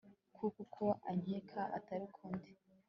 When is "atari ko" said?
1.77-2.21